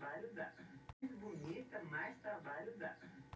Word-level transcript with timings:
trabalho 0.00 0.32
dá. 0.34 0.50
Mais 1.02 1.14
bonita, 1.16 1.82
mais 1.90 2.16
trabalho 2.22 2.72
dá. 2.78 2.96